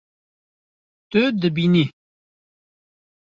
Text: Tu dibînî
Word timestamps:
Tu 1.09 1.21
dibînî 1.41 1.85